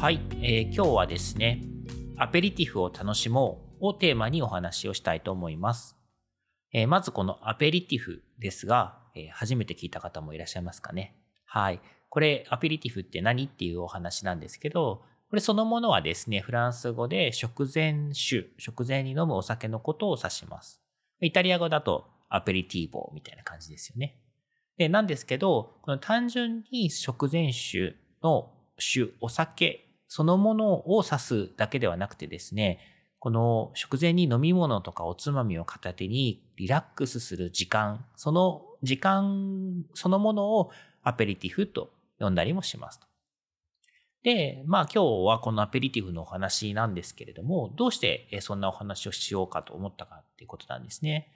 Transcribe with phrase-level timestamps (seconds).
[0.00, 1.60] はい、えー今日はですね、
[2.16, 5.94] アペリティフを楽しもうをテーマにお話をしたいと思います。
[6.72, 11.16] えーまずこのアペリティフですが、えー初めて聞いた方もいらっしゃいますかね。
[11.44, 11.82] はい。
[12.08, 20.80] これ、アペリティフって何っていうお話なんですけど、これそのものはですね、フランス語で食前酒、食前に飲むお酒のことを指します。
[21.20, 24.16] イタリア語だとアペリティーボみたいな感じですよね。
[24.78, 32.80] で、なんですけど、この単純に食前酒の酒、お酒そのものを指すだけではなくてですね、
[33.20, 40.72] この食前に飲み物とかおつまみを片手にリラックスする時間、その時間そのものを
[41.04, 43.06] アペリティフと呼んだりもしますと。
[44.24, 51.28] で、まあ今日はこのアペリティフのお話なんですけれども、どうしてそんなお話をしようかと思ったかっていうことなんですね。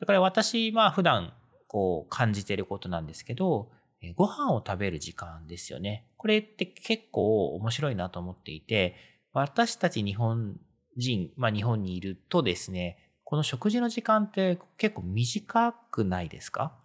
[0.00, 1.34] だから私、まあ普段
[1.66, 3.70] こう感じてることなんですけど、
[4.12, 6.06] ご飯を食べる時間ですよね。
[6.16, 8.96] これって結構面白いなと思っていて、
[9.32, 10.60] 私たち日本
[10.96, 16.76] 人、まあ日本にいるとですね、この食事の時間って結構短くないですか？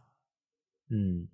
[0.89, 1.25] うん。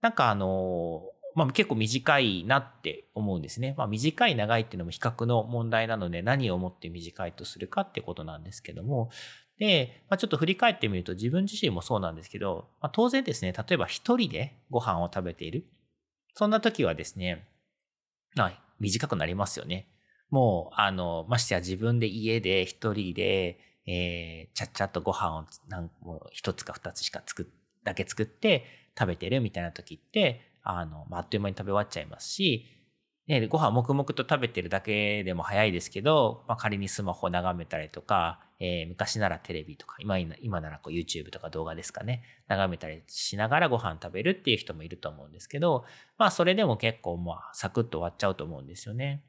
[0.00, 1.02] なんかあの、
[1.34, 3.74] まあ結構短いなって思うんですね。
[3.76, 9.10] まあ短い長いっていうのも比較の問題なので何をもって短いとするかってことなんですけども、
[9.58, 15.64] で、まあ、ちょっと振り返ってみると自分自身もそうなんですけど、まあ、当然ですね、例えば一人でご飯を食べている。
[16.34, 17.48] そんな時はですね、
[18.36, 19.88] はい、短くなりますよね。
[20.30, 25.46] もう、あの、ましてや自分で家で一人で、えー、ちゃっちゃっとご飯
[26.04, 27.46] を一つか二つしか作っ、
[27.82, 28.64] だけ作って
[28.96, 32.66] 食べてるみたいな時って、あの、ま、あっという間に食べ終わっちゃいますし、
[33.26, 45.84] ね、ご飯黙々と食べてるだけでも早いですけど、まあ、仮にスマホを眺めたりとか、えー昔ならテレビとか、今今ならこう YouTube とか動画ですかね、眺めたりしながらご飯食べるっていう人もいると思うんですけど、
[46.16, 49.22] まあそれでも結構まあサクッと終わっちゃうと思うんですよね。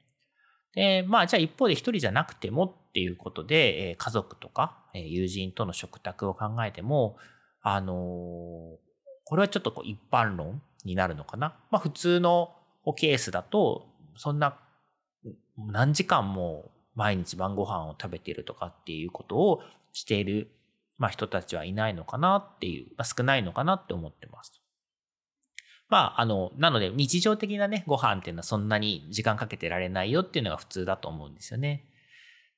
[0.74, 7.18] で、まあじゃあ一方で一人じゃなくてもっていうことで、えー家族とか、えー友人との食卓を考えても、
[7.62, 8.90] あのー
[9.26, 11.56] これはちょっとこう一般論になるのかな。
[11.70, 12.56] まあ普通の
[12.98, 13.86] ケースだと、
[14.16, 14.58] そんな
[15.56, 19.62] 何時間も毎日晩ご飯を食べてるとかっていうことを
[19.94, 20.52] している、
[20.98, 24.62] まあ、人たちはいないのかなっていう、まあ、少ないのかなって思ってます。
[25.88, 31.86] まあ、あの、なので日常的なね、ご飯っていうのはそんなに時間かけてられないよっていうのが普通だと思うんですよね。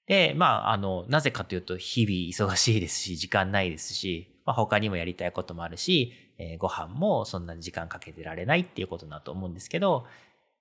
[0.07, 10.07] で、まあ、あの、なぜかというと日々忙しいですし、時間ないですし、まあ、他にもやりたいこともあるし、えーご飯もそんなに時間かけてられないっていうことだと思うんですけど、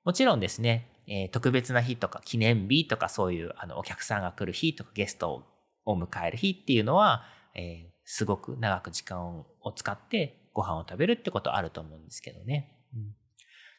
[0.04, 5.44] もちろんですね、えー特別な日とか記念日とかそういうあのお客さんが来る日とかゲスト
[5.84, 12.76] を迎える日っていうのは、えーすごく長く時間を使ってご飯を食べるってことあると思うんですけどね。
[12.96, 13.14] うん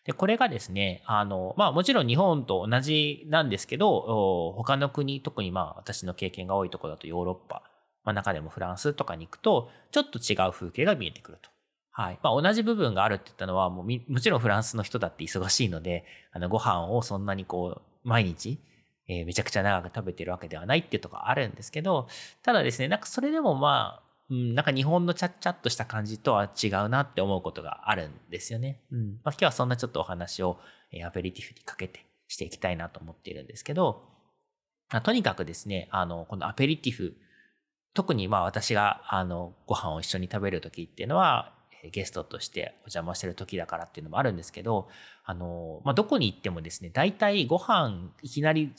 [0.04, 7.62] で、これがですね、あの、まあもちろん日本と同じなんですけど、他の国、特にまあ私の経験が多いところだとヨーロッパ、
[8.04, 11.51] まあ中でもフランスとかに行くと、ちょっと違う風景が見えてくると。
[11.92, 12.20] はい。
[12.24, 18.60] まあ同じ部分があるって言ったのは、もうみもちろんフランスの人だって忙しいので、あのご飯をそんなにこう、毎日、
[19.08, 22.08] えーめちゃくちゃ長く食べてるわけではないっていうとこあるんですけど、
[22.44, 28.80] ただですね、なんかそれでもまあ、うん、なんか日本のちゃっちゃっとした感じとは違うなって思うことがあるんですよね。
[28.92, 29.20] うん。
[29.24, 30.58] まあ今日はそんなちょっとお話を、
[30.94, 34.04] えーアペリティフにかけてしていきたいなと思っているんですけど、
[34.92, 37.18] まあとにかくですね、あの、このアペリティフ、
[37.94, 41.54] 特にまあ私があのご飯を一緒に食べる時っていうのは
[41.90, 44.88] ゲストとしてお邪魔してる時だからっていうのもあるんですけど
[45.24, 48.72] あの、まあ、どこに行ってもですね大体ご飯いきなり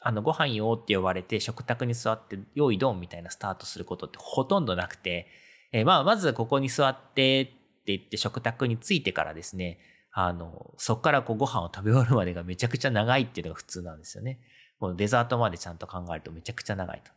[0.00, 5.26] あのご飯よって呼ばれて食卓に座って用意ドンみたいなスタートすることってほとんどなくて、
[5.72, 7.52] えーまあまずここに座ってって
[7.86, 9.78] 言って食卓に着いてからですね
[10.12, 14.40] あのそこからこうご飯を食べ終わるまでがめちゃくちゃ長いっていうのが普通なんですよね。
[14.80, 17.10] もうデザートまでちゃんと考えるとめちゃくちゃ長いと。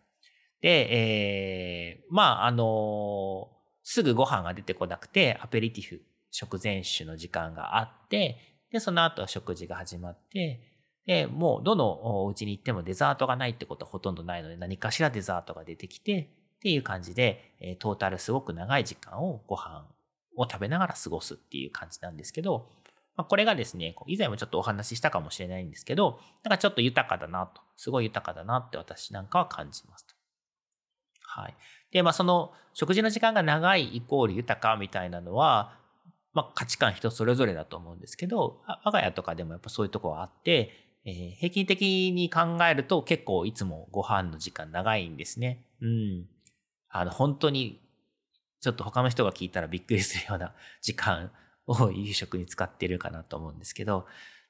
[0.62, 3.50] で、えーまあ、あの
[3.84, 8.38] すぐご飯が出てこなくて、アペリティフ、食前酒の時間があって、
[8.72, 10.62] で、その後は食事が始まって、
[11.06, 19.88] で、もうどのお家に行ってもデザートがないってことはほとんどないので、何かしらデザートが出てきて、っていう感じで、トータルすごく長い時間をご飯
[20.38, 22.70] を食べながら過ごすっていう感じなんですけど、
[23.16, 30.14] まあ、これがですね、以前もちょっとお話ししたかもしれないんですけど、なんかちょっと豊かだなと、すごい豊かだなって私なんかは感じますと。
[31.24, 31.56] はい。
[31.92, 35.78] で、まあその食事の時間が長いイコール豊かみたいなのは、
[36.34, 40.72] まあ価値観人それぞれだと思うんですけど、我が家とかでもやっぱそういうとこはあって、
[41.06, 45.66] えー、平均的に考えると結構いつもご飯の時間長いんですね。
[45.82, 46.26] うん。
[46.90, 47.82] あの、本当に
[48.60, 51.32] ちょっと他の人が聞いたらびっくりするような 時間
[51.66, 54.06] を夕食に使ってるかなと思うんですけど、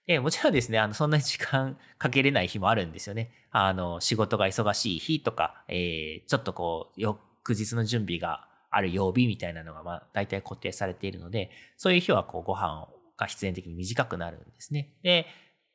[0.08, 3.32] でもちろんですね、あの、そんなに時間かけれない日もあるんですよね。
[3.52, 14.94] あの、仕事が忙しい日とか、えー、ちょっとこう、よ翌日の準備がある曜日みたいなのが、まあ、大体固定されているので、そういう日はこう、ご飯が必然的に短くなるんですね。
[15.04, 15.26] で、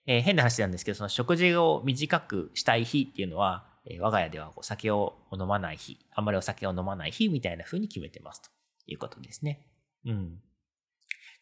[0.06, 8.50] えー、変な話なんですけど、その食事を短くしたい日っていうのは、え我が家ではお酒を飲まない日、あんまりお酒を飲まない日みたいな風に決めてますと
[8.86, 9.66] いうことですね。
[10.04, 10.40] うん。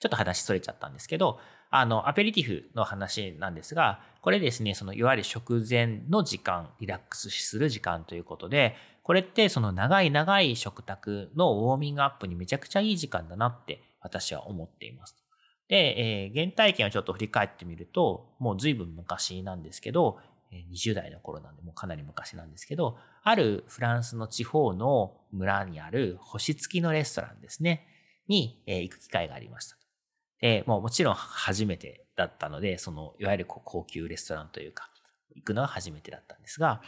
[0.00, 1.38] ちょっと話それちゃったんですけど、
[1.70, 15.14] あの、アペリティフの話なんですが、これですね、そのいわゆる食前の時間、リラックスする時間ということで、これってその長い長い食卓のウォーミングアップにめちゃくちゃいい時間だなって私は思っています。
[15.68, 20.18] で、えー、原体験をちょっと振り返ってみると、もう随分昔なんですけど、
[20.72, 27.86] 20代の頃なんで、もうかなり昔なんですけど、あるフランスの地方の村にある星付きのレストランですね、
[28.26, 29.76] に行く機会がありました。
[30.40, 34.90] で、もうもちろん初めてだったので、その、いわゆる高級レストランというか、
[35.34, 36.80] 行くのは初めてだったんですが、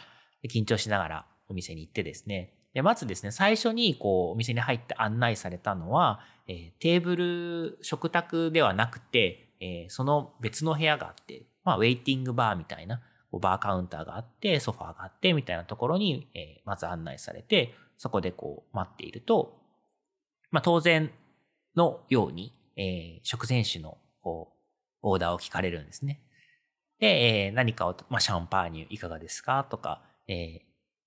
[0.49, 13.01] 緊張しながらお店に行ってですね、でまずですね、最初にこう、お店に入って案内されたのは、えー、テーブル、食卓ではなくて、えー、その別の部屋があって、まあ、ウェイティングバーみたいな、
[13.33, 19.59] バーカウンターがあって、ソファーがあって、みたいなところに、えー、まず案内されて、そこでこう待っていると、
[20.51, 21.11] まあ当然
[21.77, 24.53] のように、えー、食前酒のこ
[25.03, 26.21] うオーダーを聞かれるんですね。
[26.99, 30.61] で、えー、何かを、まあ、シャンパーニュいかがですかとか、えー、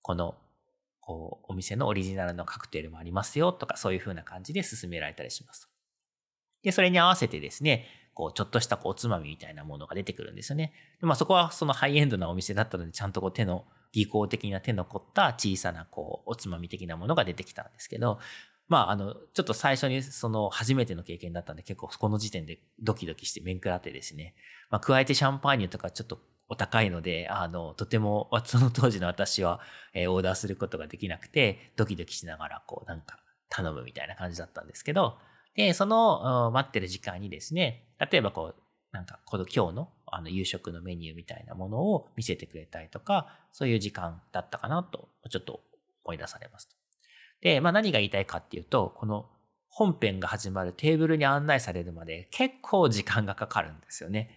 [0.10, 0.34] この
[1.02, 5.70] こうお店のオリジナルのカクテルもありますよとか、そういう風な感じで進められたりします。
[6.64, 7.86] で、それに合わせてですね、
[8.16, 10.74] こう、ちょっとしたこうおつまみみたいなものが出てくるんですよね。
[11.00, 18.18] でまあそこはそのハイエンドなお店だったので、ちゃんとこう手の、技巧的な手の凝った小さなこう、おつまみ的なものが出てきたんですけど、
[18.68, 24.34] まああの、ちょっと最初にその初めての経験だったんで結構この時点でドキドキして面食らってですね、
[24.72, 29.62] まあ加えてシャンパーニュとかちょっとお高いので、あの、とても、その当時の私は、
[29.94, 33.19] えー、オーダーすることができなくて、ドキドキしながら、こう、なんか、
[33.50, 35.18] 頼むみたいな感じだったんですけど、
[35.56, 38.62] で、その、待ってる時間にですね、例えばこう、
[38.92, 45.62] なんか、この今日のあの夕食のメニューみたいなものを見せてくれたりとか、そういう時間だったかなと、ちょっと
[46.04, 46.75] 思い出されますと。
[47.42, 49.30] で、まあ何が言いたいかっていうと、この
[49.68, 54.31] 本編が始まるテーブルに案内されるまで結構時間がかかるんですよね。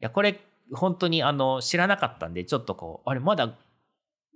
[0.00, 0.40] いや、これ
[0.72, 3.56] 本当にあの知らなかったんで、ちょっとこう、あれまだ、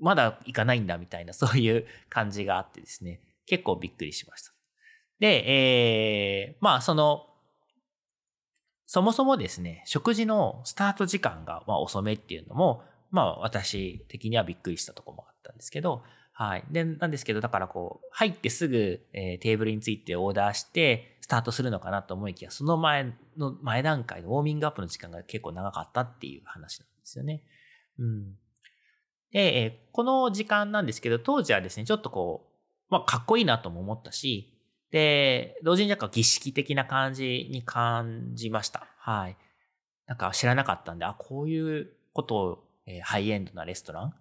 [0.01, 4.53] まだ行かないんだみたいな そういう感じがあってですね、結構びっくりしました。
[5.19, 7.29] で、えー、まあその
[8.87, 16.03] そもそもですね、食事のスタート時間がま遅めっていうのも、まあ私的にはびっくりしたとこもあったんですけど、
[16.33, 16.65] はい。
[16.71, 27.43] で、なんですけど、だからこう、入ってすぐ、えー、テーブルについてオーダーして、スタートするのかなと思いきや、その前の、前段階のウォーミングアップの時間が結構長かったっていう話なんですよね。
[27.99, 28.33] うん。
[29.31, 34.55] で、え、この時間なんですけど、当時はですね、ちょっとこう、まあ、かっこいいなとも思ったし、
[34.91, 38.87] で、同時になんか儀式的な感じに感じました。
[38.97, 39.37] はい。
[40.07, 44.15] なんか知らなかったんで、あ、こういうことを、え、ハイエンドなレストラン、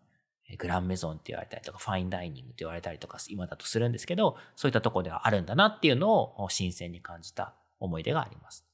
[0.55, 8.65] グランメゾンって言われたりとか、ファインダイニングって言われたりとか、今だとするんですけど、そういったとこではあるんだなっていうのを新鮮に感じた思い出があります。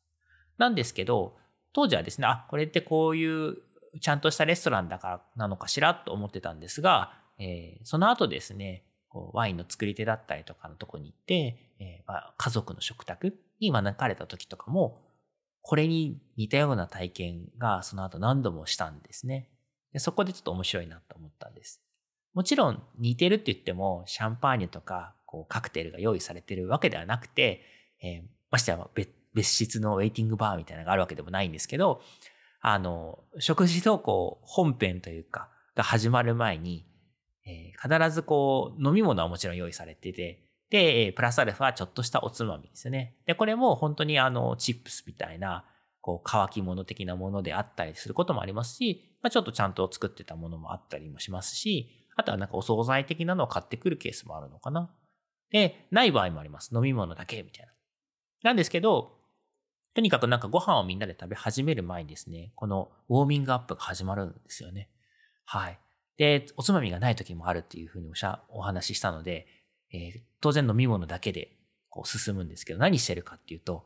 [0.58, 1.38] なんですけど、
[1.74, 3.58] 当時はですね、あ、これってこういう
[4.00, 15.02] ちゃんとしたレストランだからなのかしらと思ってたんですが、えー、その後ですね、こうワインの作り手だったりとかのとこに行って、えー、まあ、家族の食卓に招かれた時とかも、
[15.62, 19.50] これに似たような体験がその後何度もしたんですね。
[19.94, 21.82] でそこでちょっと面白いなと思ったんです。
[22.34, 27.62] もちろん似てるって言っても、シャンパーニュとかこうカクテルが用意されてるわけではなくて、
[28.02, 32.02] えー、ましてや別別室のウェイティングバーみたいなのがあるわけでもないんですけど、
[32.62, 36.86] あの、食事のこう本編というか、が始まる前に、
[37.46, 43.16] えー、必ずこう飲み物はもちろん用意されてて、で、プラスアルファちょっとしたおつまみですよね。
[43.26, 45.66] で、これも本当にあの、チップスみたいな、
[46.02, 54.92] こう、乾き物的なものであったりすることもありますし、まあ、ちょっとちゃんと作ってたものもあったりもしますし、あとはなんかお惣菜的なのを買ってくるケースもあるのかな。
[55.50, 56.76] で、ない場合もあります。
[56.76, 57.72] 飲み物だけみたいな。
[58.44, 59.18] なんですけど、
[59.96, 64.90] とにかくなんかご飯をみんなで食べ始める前にですね、このウォーミングアップが始まるんですよね。
[65.46, 65.80] はい。
[66.18, 69.48] で、おつまみがない時もあるっていうふうにおしゃお話ししたので、
[69.94, 71.56] えー、当然飲み物だけで
[71.90, 73.86] こう進むんですけど、何してるかっていうと、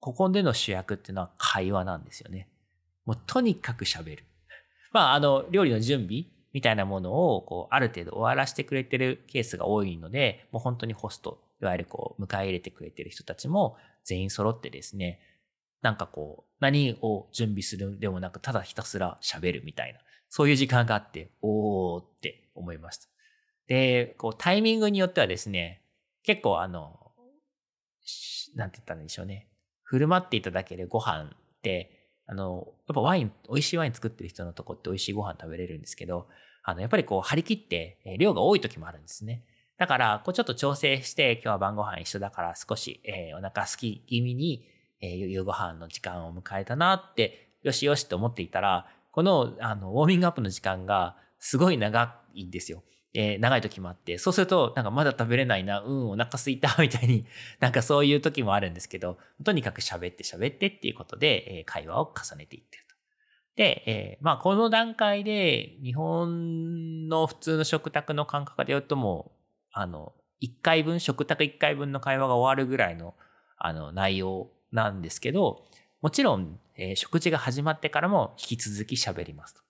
[0.00, 2.48] ここでの主役っていうのは会話なんですよね。
[3.04, 4.24] もうとにかく喋る。
[4.92, 15.20] まあ、あの、料理の準備みたいなものを、こう、ある程度終わらせてくれてるケースが多いので、もう本当にホスト、いわゆるこう、迎え入れてくれてる人たちも全員揃ってですね、
[15.80, 23.08] なんかこう、何を準備するでもなく、ただひたすら喋るみたいな、そういう時間があって、おーって思いました。
[23.66, 25.82] で、こう、タイミングによってはですね、
[26.22, 27.12] 結構あの、
[28.54, 29.48] なんて言ったんでしょうね。
[29.82, 36.28] 振る舞っていただけるご飯って、あの、やっぱワイン、美味しいワイン作ってる人のとこって美味しいご飯食べれるんですけど、
[36.62, 39.44] あの、やっぱりこう張り切って量が多い時もあるんですね。
[39.78, 44.64] だから、こうちょっと調整して、今日は晩ご飯一緒だから少し、えー、お腹すき気味に、
[45.00, 52.82] えー、夕ご飯の時間を迎えたなって、よしよしって思っていたら、この、あの、ウォーミングアップの時間がすごい長いんですよ。
[53.14, 57.26] えー、長い時もあって、そうすると、なんかまだ食べれないな、うん、お腹すいた、みたいに、
[57.60, 62.96] なんかそういう時もあるんですけど、とにかく喋って喋ってっていうことで、えー、会話を重ねていってると。
[63.56, 69.38] で、えー、まあこの段階で、日本の普通の食卓の感覚で言うともう、
[69.72, 73.14] あの、1回分、食卓1回分の会話が終わるぐらいの、
[73.58, 75.66] あの、内容なんですけど、
[76.00, 79.62] もちろん、えー、食事が始まってからも引き続き喋りますと。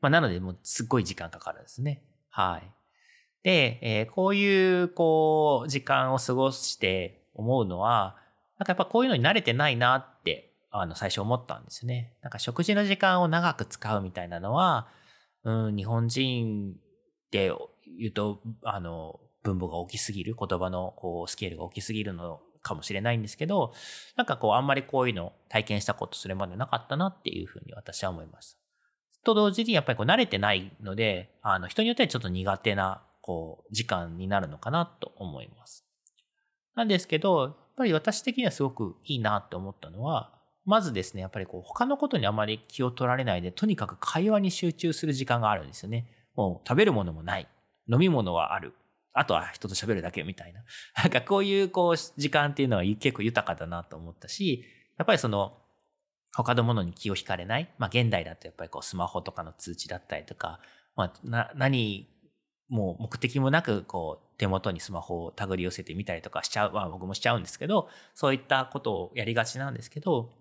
[0.00, 2.02] まあ、なので、もうすっごい時間かかるんですね。
[2.30, 2.72] はい。
[3.42, 8.16] で、えー、こういう、こう、時間を過ごして思うのは、
[8.58, 12.14] なんかやっぱこういうのに慣れてないなって、あの、最初思ったんですね。
[12.22, 14.88] なんか食事の時間を長く使うみたいなのは、
[15.44, 17.52] うん、日本人って
[17.98, 23.72] 言うと、あの、分母が大きすぎる、言葉のこうスケールが大きすぎるのかもしれないんですけど、
[24.16, 28.65] なんかこう、あんまりこういうの体験したことそれまでなかったなっていうふうに私は思いました。
[29.26, 35.84] と同時にやっぱりこう慣れてないので、あの人によってはちょっと苦手なこう時間になるのかなと思います。
[36.76, 40.32] なんですけど、やっぱり私的にはすごくいいなって思ったのは、
[40.64, 46.06] まずですね、やっぱりこう他のことにあまり気を取られないで、とにかく会話に集中する時間があるんですよね。
[46.36, 47.48] もう食べるものもない。
[47.90, 48.74] 飲み物はある。
[49.12, 50.60] あとは人と喋るだけみたいな。
[51.02, 54.64] なんかこういうこう時間っていうのは結構豊かだなと思ったし、
[54.98, 55.58] やっぱりその
[56.36, 57.72] 他のものに気を引かれない。
[57.78, 60.60] まあ現代だとやっぱりこうスマホとかの通知だったりとか、
[60.94, 62.08] まあな、何、
[62.68, 70.34] もう目的もなくこう手元にスマホを手繰り寄せてみたりとかしちゃう、まあ僕もしちゃうんですけど、そういったことをやりがちなんですけど、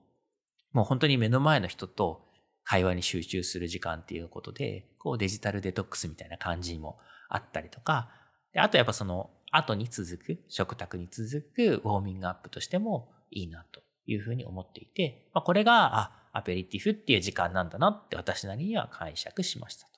[0.73, 2.25] もう本当に目の前の人と
[2.65, 6.99] 会話に集中する時間っていうことで、こうデジタルデトックスみたいな感じにも
[7.29, 8.09] あったりとか、
[8.53, 19.91] であとやっぱその後に続く、食卓に続くウォーミングアップとしてもいいなというふうに思っていて、まあ、これが、あ、アペリティフっていう時間なんだなって私なりには解釈しましたと。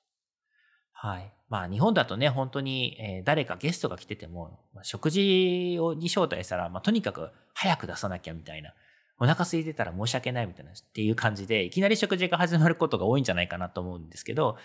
[0.94, 1.34] はい。
[1.50, 8.74] まあ日本だとね、本当に、え、誰かゲストが来てても、ま、食事をに招待したら、まあとにかく早く出さなきゃみたいな、
[9.20, 14.58] お腹空いてたら申し訳ないみたいなっていう感じで、いきなり食事が始まることが多いんじゃないかなと思うんですけど、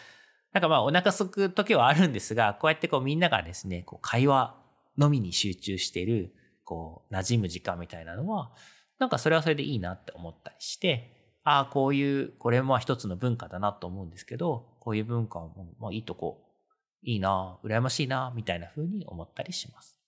[0.53, 4.55] なんかまあお腹空く時はあるんですが、こうやってこうみんながですね、こう会話
[4.99, 6.35] のみに集中している、
[6.65, 8.53] こう馴染む時間みたいなのは、
[9.03, 11.11] なんかそれはそれでいいなって思ったりして、
[11.43, 16.39] ああ、こういう、これも一つの文化だなと思うんですけど、こういう文化も、まあいいとこ、
[17.03, 19.99] いいな、羨ましいな、みたいな風に思ったりします。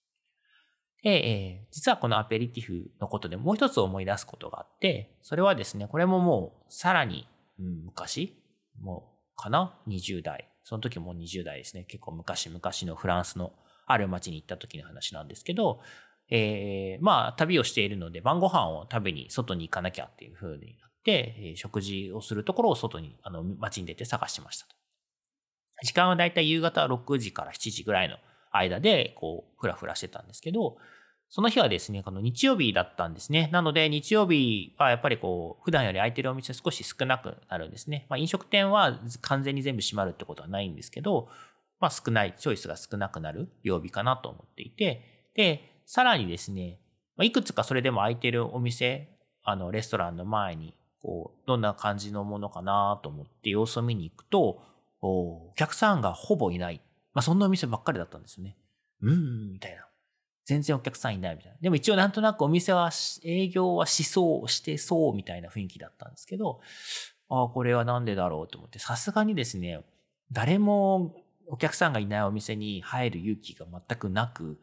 [1.02, 7.26] で、えー、実はこのアペリティフのことでもう一つ思い出すことがあって、それはですね、これももうさらに、
[7.58, 8.40] うん、昔、
[8.80, 10.48] もうかな ?20 代。
[10.62, 11.82] その時も20代ですね。
[11.82, 13.54] 結構昔々のフランスの
[13.86, 15.80] ある町に行った時の話なんですけど、
[16.30, 24.74] えー、まあ、旅をしているので、晩ご飯を食べに外に行かなきゃっていう風になって、えー、食事をするところを外に、あの、街に出て探しましたと。
[25.82, 28.16] 時間はだいたい夕方6時から7時ぐらいの
[28.52, 30.76] 間で、こう、ふらふらしてたんですけど、
[31.28, 33.48] その日はですね、この日曜日だったんですね。
[33.52, 38.06] なので、日曜日はやっぱりこう、普段より空いてるお店少し少なくなるんですね。
[38.08, 41.28] まあ、飲食店は完全に全部閉まるってことはないんですけど、
[41.80, 46.80] まあ、少ない、チョイスが少なくなる曜日かなと思っていて、で、さらにですね、
[47.22, 49.08] いくつかそれでも空いてるお店、
[49.44, 54.62] あの、レストランの前に、こう、どんな感じのものかなと思って様子を見に行くと、
[55.02, 56.80] お客さんがほぼいない。
[57.12, 58.56] まあ、そんなお店ばっかりだったんですよね。
[59.02, 59.86] うん、みたいな。
[60.44, 61.58] 全然お客さんいないみたいな。
[61.60, 62.90] でも一応なんとなくお店は
[63.22, 66.60] 営業はしそう、してそうみたいな雰囲気だったんですけど、
[67.28, 69.80] ああ、これはなんでだろうと思って、さすがにですね、
[70.32, 71.14] 誰も
[71.46, 74.58] お客さんがいないお店に入る勇気が全くなく、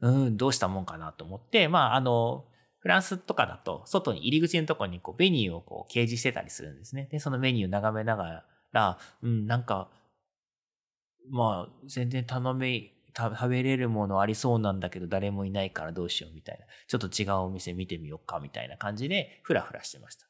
[0.00, 2.44] うん、どうしたもんかなと思って、まあ、あの、
[2.78, 7.08] フランスとかだと、外に入り口のとこにこうメニューをこう掲示してたりするんですね。
[7.10, 9.88] で、そのメニューを眺めながら、うん、なんか、
[11.30, 16.66] まあ、全然頼め、食べれるものありそうなんだけど誰もいないからどうしようみたいな。
[16.88, 20.26] ちょっと違うお店見てみようかみたいな感じで、ふらふらしてました。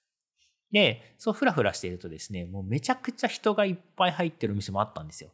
[0.71, 5.31] で、そうふらふらしているとですね、もうめちゃくちゃ人がいっぱい入ってるお店もあったんですよ。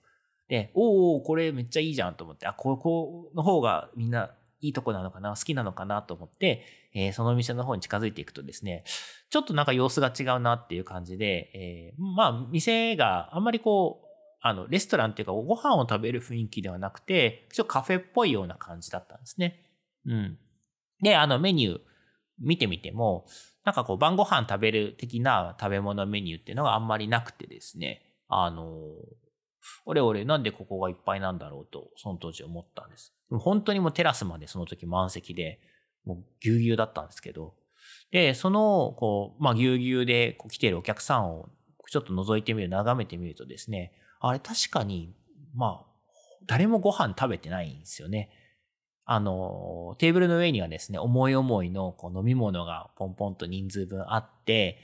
[0.51, 8.83] で、おおこれめっちゃいいじゃんと思って、あ、ここの方がみんないいとこなのかな好きなのかなと思って、えー、その店の方に近づいていくとですね、
[9.31, 14.07] ちょっとなんか様子が違うなっていう感じで、えー、まあ、店があんまりこう、
[14.43, 19.71] あの、レストランっていうか、ご飯を食べる雰囲気ではなくて、ちょっとカフェっぽいような感じだったんですね。
[20.05, 20.39] うん。
[21.01, 21.81] で、あの、メニュー
[22.41, 23.27] 見てみても、
[23.65, 28.65] なんかこう、晩ご飯食べる的な食べ物メニューっていうのがあんまりなくてですね、あの、
[29.85, 33.15] 俺俺なんでここがいっぱいなんだろうと、その当時思ったんです。
[33.31, 35.61] 本当にもうテラスまでその時満席で、
[36.05, 37.55] もうぎゅうぎゅうだったんですけど、
[38.11, 41.49] で、その、こう、まあ、ぎゅうぎゅうで来ているお客さんを
[41.89, 45.15] ちょっと覗いてみる、眺めてみるとですね、あれ確かに、
[45.55, 45.91] まあ、
[46.47, 48.31] 誰もご飯食べてないんですよね。
[49.05, 54.79] あの、テーブルの上にはですね、思い思いのこう飲み物がポンポンと人数分あって、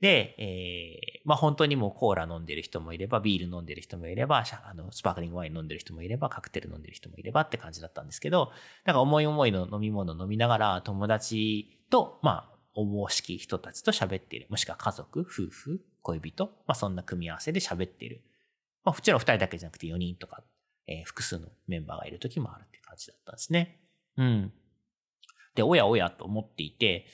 [0.00, 8.50] で、えー、まあ本当にもうコーラ飲んでる人もいれば、ビール飲んでる人もいれば、あの、スパークリングワイン飲んでる人もいれば、カクテル飲んでる人もいればって感じだったんですけど、
[8.84, 14.46] なんか思い思いの飲み物を飲みながら、友達と、まあ、おぼしき人たちと喋っている。
[14.48, 18.22] もしくは家族、夫婦、恋人、まあそんな組み合わせで喋っている。
[18.84, 20.42] まあもちろん二人だけじゃなくて4人とか、
[20.86, 23.80] えー、複数のメンバーがいる時もあるって感じだったんですね。
[24.16, 24.52] うん。
[25.54, 27.06] で、おやおやと思っていて、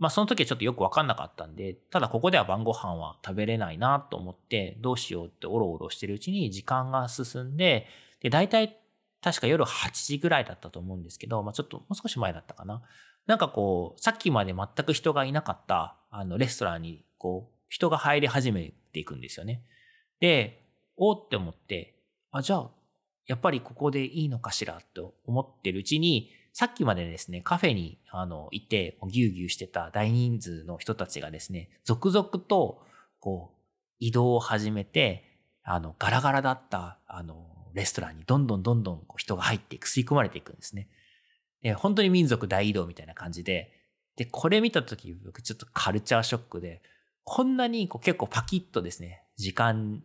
[0.00, 7.86] まあその時はちょっとよくわかんなかったんで、ただここでは晩ご飯は食べれないなと思って、どうしようっておろおろしてるうちに時間が進んで、
[8.20, 8.78] で、大体
[9.22, 12.82] 確か夜8時ぐらいだったと思うんですけど、まあちょっともう少し前だったかな。
[13.26, 19.62] なんかこう、さっきまで全く人がいなかった、あの、レストランに、こう、人が入り始めていくんですよね。
[20.18, 20.64] で、
[20.96, 21.94] おって思って、
[22.30, 22.70] あ、じゃあ、
[23.26, 32.82] やっぱりここでいいのかしらと思ってるうちに、さっきまでですね、カフェに、あの、いて、ぎゅうぎゅうしてた大人数の人たちがですね、続々と、
[33.20, 33.60] こう、
[33.98, 35.24] 移動を始めて、
[35.62, 40.88] あの、ガラガラだった、あの、レストランにどんどんどんどん人が入っていく、吸い込まれていくんですね。
[41.62, 43.72] で、本当に民族大移動みたいな感じで、
[44.16, 46.82] で、これ見たとき、僕ちょっとカルチャーショックで、
[47.24, 50.02] こんなにこう結構パキッとですね、時間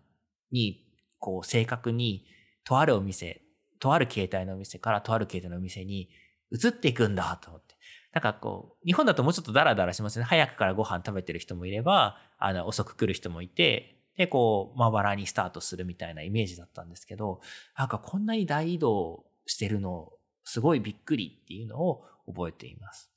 [0.51, 0.86] に、
[1.17, 2.25] こう正確に、
[2.63, 3.41] とあるお店、
[3.79, 6.10] とある形態のお店からとある形態のお店に
[6.51, 7.75] 移っていくんだと思って。
[8.13, 10.25] なんかこう、日本だともうちょっとダラダラしますね。
[10.25, 17.41] 早くからご飯食べてる人もいれば、あの、遅く来る人もいて、で、こう、まばらにスタートするみたいなイメージだったんですけど、
[17.77, 23.12] なんかこんなに大移動してるの、すごいびっくりっていうのを覚えています。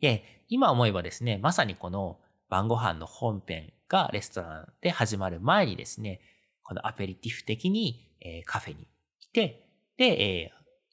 [0.00, 6.20] で、今思えばですね、まさにこの晩ご飯の本編がレストランで始まる前にですね、
[6.62, 8.86] このアペリティフ的に、え、カフェに
[9.20, 9.66] 来て、
[9.98, 10.52] で、え、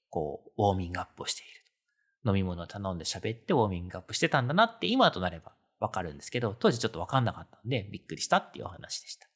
[0.09, 1.57] こう、ウォーミングアップをしている。
[2.25, 9.27] 飲み物を頼んで喋ってウォーミングアップしてたんだなって今となればわかるんですけど、当時ちょっとわかんなかったんでびっくりしたっていうお話でした。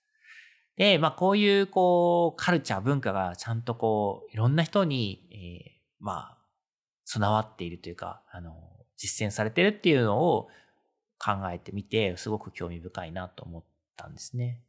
[0.75, 6.37] で、まあこういうこうカルチャー文化がちゃんとこういろんな人に、えー、まあ
[7.05, 8.55] 備わっているというか、あの、
[8.97, 10.47] 実践されてるっていうのを
[11.19, 13.63] 考えてみて、すごく興味深いなと思っ
[13.95, 14.59] たんですね。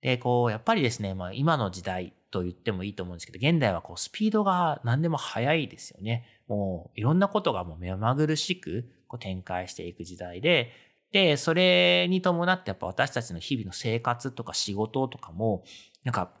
[0.00, 6.26] で、こう、やっぱりですね、まあ今の時代と言ってもいいと思うんですけど、現代はこうスピードが何でも速いですよね。
[6.48, 10.72] もういろんなことがもう目まぐるしくこう展開していく時代で、
[11.12, 15.62] で、それに伴ってやっぱ私たちの日々の生活とか仕事とかも、
[16.02, 16.32] なんか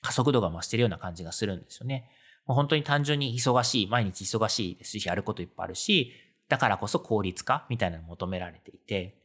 [0.00, 2.08] 加速度が増してるような感じがするんですよね。
[2.46, 6.12] もう本当に単純に忙しい、毎日忙しいですし、やることいっぱいあるし、
[6.48, 9.18] だからこそ効率化みたいなのを求められていて、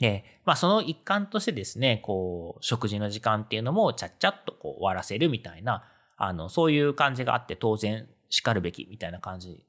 [0.00, 5.84] で、まあその一環としてですね、こう、食事の時間っていうのもちゃっちゃっとこう終わらせるみたいな、
[6.16, 9.64] あの、そういう感じがあって当然叱るべきみたいな感じ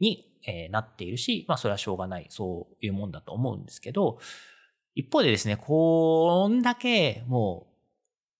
[0.00, 4.18] に、えー、なっているし、まあそれはしょうがない、そういうもんだと思うんですけど、
[4.96, 7.68] 一方でですね、こんだけも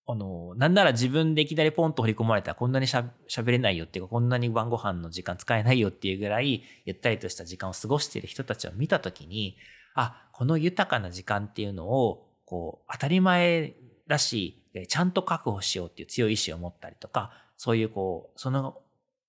[0.08, 3.04] う、あの、なんなら自分でいきなりポンと掘り込まれたらこんなにしゃ
[3.44, 9.56] べれないよっていうか、こんなに晩ご飯の時間使えないよっていうぐらい、ゆったりとした時間を過ごしている人たちを見たときに、
[9.96, 13.74] あ、この豊かな時間っていうのを、こう、当たり前
[14.06, 18.78] だし、ちゃんと確保しようっていう強い意志を持ったりとか、そういうこう、その、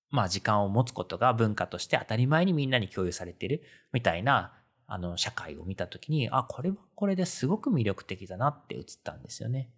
[0.10, 4.54] まあ時間を持つことが文化として当たり前にみんなに共有されてるみたいな、
[4.86, 9.70] あの、社会を見たときに、あ、これはこれですごく魅力的だなって映ったんですよね。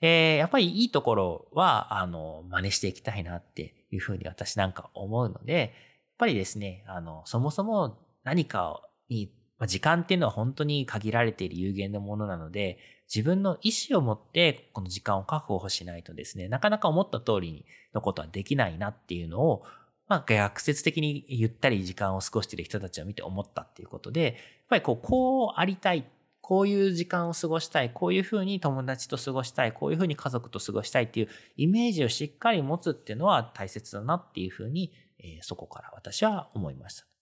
[0.00, 5.70] で、やっぱりいいところは、あの、真似していきたいなっていうふうに私なんか思うので、やっ
[6.18, 12.78] ぱりですね、あの、そもそも何かに、まあ、時間っていうのは本当に限られている有限のものなので、
[13.12, 19.64] 自分の意思を持ってこの時間を確保しないとですね、なかなか思った通りのことはできないなっていうのを、
[20.06, 24.34] まあ、逆説的にゆったり時間を過ごしている人たちを見て思ったっていうことで、やっ
[24.68, 26.04] ぱりこう、こうありたい、
[26.40, 37.17] こういう時間を過ごしたい、こういうふうに友達と過ごしたい、こういうふうに家族と過ごしたいっていうイメージをしっかり持つっていうのは大切だなっていうふうに、えー、そこから私は思いました。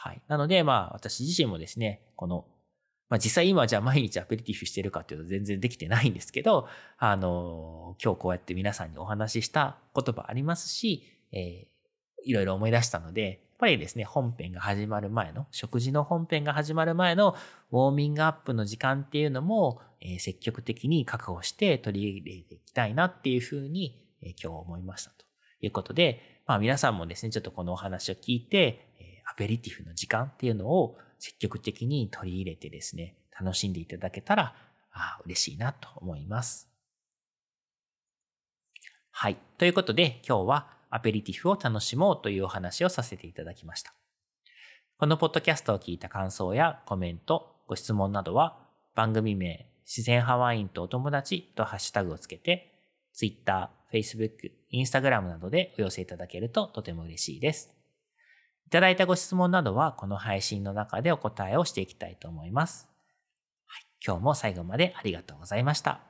[0.00, 0.22] はい。
[0.28, 2.46] なので、まあ、私自身もですね、この
[3.08, 17.34] まあ実際今じゃあ毎日アペリティフしてるかっていうと全然できてないんですけど、あの、今日こうやって皆さんにお話しした言葉ありますし、えー、いろいろ思い出したので、やっぱりですね、本編が始まる前の、食事の本編が始まる前の
[17.72, 25.24] ウォーミングアップの時間っていうのも、えー、積極的に確保して取り入れていきたいなっていうふうに、えー、今日思いましたと
[25.60, 29.07] いうことで、まあ皆さんもですね、ちょっとこのお話を聞いて、
[29.38, 34.56] ペリティフの時間っていうのを積極的に取り入れてですね、楽しんでいただけたら、
[35.24, 36.68] 嬉しいなと思います。
[39.12, 39.38] はい。
[39.56, 43.94] ということで、今日はアペリティフを楽しもうというお話をさせていただきました。
[44.96, 48.58] このポッドキャストを聞いた感想やコメント、ご質問などは、
[48.96, 52.74] 番組名、自然派ワインとお友達とハッシュタグをつけて、
[53.12, 57.77] Twitter、Facebook、Instagram などでお寄せいただけるととても嬉しいです。
[58.68, 62.86] いただいたご質問などはこの配信の中でお答えをしていきたいと思います。
[63.66, 66.07] はい、今日も最後までありがとうございました。